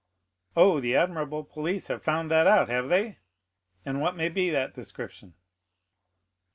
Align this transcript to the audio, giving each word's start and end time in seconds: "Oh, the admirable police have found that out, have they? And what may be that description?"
"Oh, 0.57 0.79
the 0.79 0.95
admirable 0.95 1.43
police 1.43 1.85
have 1.89 2.01
found 2.01 2.31
that 2.31 2.47
out, 2.47 2.69
have 2.69 2.87
they? 2.89 3.19
And 3.85 4.01
what 4.01 4.15
may 4.15 4.29
be 4.29 4.49
that 4.49 4.73
description?" 4.73 5.35